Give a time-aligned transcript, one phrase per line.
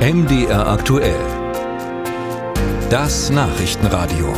[0.00, 1.20] MDR aktuell.
[2.88, 4.32] Das Nachrichtenradio.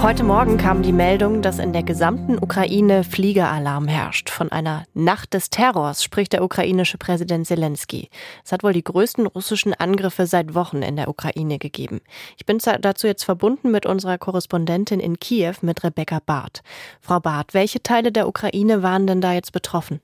[0.00, 4.30] Heute Morgen kam die Meldung, dass in der gesamten Ukraine Fliegeralarm herrscht.
[4.30, 8.08] Von einer Nacht des Terrors spricht der ukrainische Präsident Zelensky.
[8.44, 12.02] Es hat wohl die größten russischen Angriffe seit Wochen in der Ukraine gegeben.
[12.36, 16.62] Ich bin dazu jetzt verbunden mit unserer Korrespondentin in Kiew, mit Rebecca Barth.
[17.00, 20.00] Frau Barth, welche Teile der Ukraine waren denn da jetzt betroffen?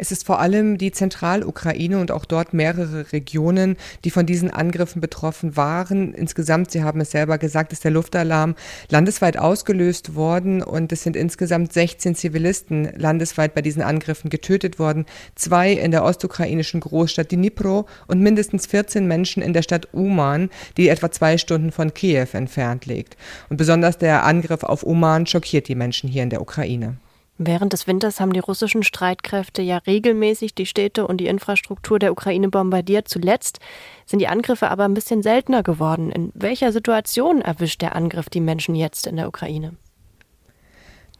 [0.00, 5.02] Es ist vor allem die Zentralukraine und auch dort mehrere Regionen, die von diesen Angriffen
[5.02, 6.14] betroffen waren.
[6.14, 8.54] Insgesamt, Sie haben es selber gesagt, ist der Luftalarm
[8.88, 15.04] landesweit ausgelöst worden und es sind insgesamt 16 Zivilisten landesweit bei diesen Angriffen getötet worden.
[15.34, 20.88] Zwei in der ostukrainischen Großstadt Dnipro und mindestens 14 Menschen in der Stadt Uman, die
[20.88, 23.18] etwa zwei Stunden von Kiew entfernt liegt.
[23.50, 26.96] Und besonders der Angriff auf Uman schockiert die Menschen hier in der Ukraine.
[27.42, 32.12] Während des Winters haben die russischen Streitkräfte ja regelmäßig die Städte und die Infrastruktur der
[32.12, 33.08] Ukraine bombardiert.
[33.08, 33.60] Zuletzt
[34.04, 36.12] sind die Angriffe aber ein bisschen seltener geworden.
[36.12, 39.72] In welcher Situation erwischt der Angriff die Menschen jetzt in der Ukraine?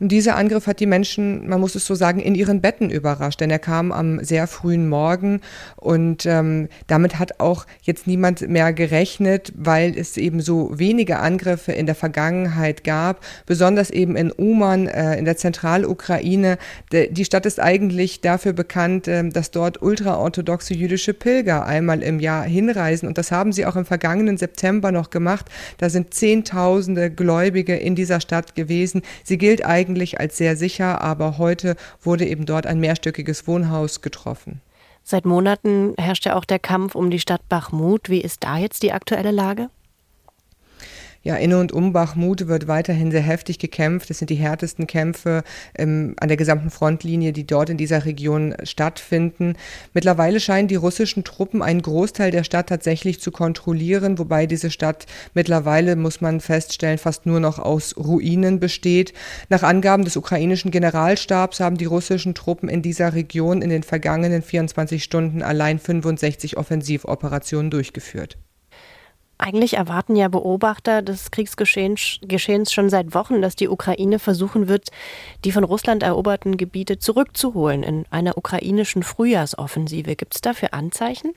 [0.00, 3.40] Und dieser Angriff hat die Menschen, man muss es so sagen, in ihren Betten überrascht,
[3.40, 5.42] denn er kam am sehr frühen Morgen
[5.76, 11.72] und ähm, damit hat auch jetzt niemand mehr gerechnet, weil es eben so wenige Angriffe
[11.72, 16.56] in der Vergangenheit gab, besonders eben in Uman äh, in der Zentralukraine.
[16.92, 22.44] Die Stadt ist eigentlich dafür bekannt, äh, dass dort ultraorthodoxe jüdische Pilger einmal im Jahr
[22.44, 25.50] hinreisen und das haben sie auch im vergangenen September noch gemacht.
[25.76, 29.02] Da sind Zehntausende Gläubige in dieser Stadt gewesen.
[29.24, 34.02] Sie gilt eigentlich eigentlich als sehr sicher, aber heute wurde eben dort ein mehrstöckiges Wohnhaus
[34.02, 34.60] getroffen.
[35.02, 38.08] Seit Monaten herrscht ja auch der Kampf um die Stadt Bachmut.
[38.08, 39.68] Wie ist da jetzt die aktuelle Lage?
[41.22, 44.10] Ja, in und um Bachmut wird weiterhin sehr heftig gekämpft.
[44.10, 45.44] Es sind die härtesten Kämpfe
[45.76, 49.56] ähm, an der gesamten Frontlinie, die dort in dieser Region stattfinden.
[49.92, 55.04] Mittlerweile scheinen die russischen Truppen einen Großteil der Stadt tatsächlich zu kontrollieren, wobei diese Stadt
[55.34, 59.12] mittlerweile, muss man feststellen, fast nur noch aus Ruinen besteht.
[59.50, 64.40] Nach Angaben des ukrainischen Generalstabs haben die russischen Truppen in dieser Region in den vergangenen
[64.40, 68.38] 24 Stunden allein 65 Offensivoperationen durchgeführt.
[69.40, 74.90] Eigentlich erwarten ja Beobachter des Kriegsgeschehens schon seit Wochen, dass die Ukraine versuchen wird,
[75.46, 80.14] die von Russland eroberten Gebiete zurückzuholen in einer ukrainischen Frühjahrsoffensive.
[80.14, 81.32] Gibt es dafür Anzeichen?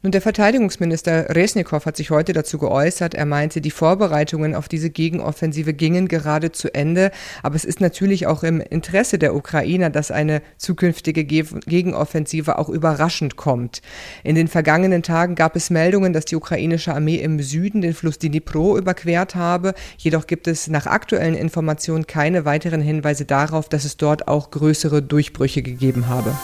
[0.00, 3.14] Nun, der Verteidigungsminister Resnikow hat sich heute dazu geäußert.
[3.14, 7.10] Er meinte, die Vorbereitungen auf diese Gegenoffensive gingen gerade zu Ende.
[7.42, 13.34] Aber es ist natürlich auch im Interesse der Ukrainer, dass eine zukünftige Gegenoffensive auch überraschend
[13.34, 13.82] kommt.
[14.22, 18.20] In den vergangenen Tagen gab es Meldungen, dass die ukrainische Armee im Süden den Fluss
[18.20, 19.74] Dnipro überquert habe.
[19.96, 25.02] Jedoch gibt es nach aktuellen Informationen keine weiteren Hinweise darauf, dass es dort auch größere
[25.02, 26.36] Durchbrüche gegeben habe.